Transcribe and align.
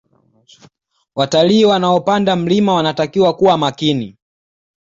Watalii 1.15 1.65
wanaopanda 1.65 2.35
mlima 2.35 2.73
wanatakiwa 2.73 3.33
kuwa 3.35 3.57
makini 3.57 4.17